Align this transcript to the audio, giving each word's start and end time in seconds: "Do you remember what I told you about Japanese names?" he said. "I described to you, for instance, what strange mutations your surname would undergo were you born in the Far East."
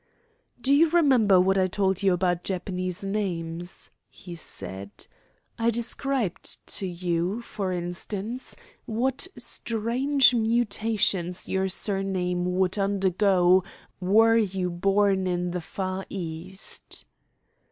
"Do 0.59 0.73
you 0.73 0.89
remember 0.89 1.39
what 1.39 1.59
I 1.59 1.67
told 1.67 2.01
you 2.01 2.11
about 2.11 2.43
Japanese 2.43 3.03
names?" 3.03 3.91
he 4.09 4.33
said. 4.33 4.89
"I 5.59 5.69
described 5.69 6.65
to 6.79 6.87
you, 6.87 7.43
for 7.43 7.71
instance, 7.71 8.55
what 8.87 9.27
strange 9.37 10.33
mutations 10.33 11.47
your 11.47 11.69
surname 11.69 12.45
would 12.57 12.79
undergo 12.79 13.63
were 13.99 14.37
you 14.37 14.71
born 14.71 15.27
in 15.27 15.51
the 15.51 15.61
Far 15.61 16.07
East." 16.09 17.05